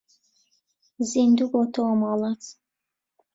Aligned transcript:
زیندوو 1.09 1.51
بۆتەوە 1.51 1.93
ماڵات 2.01 2.41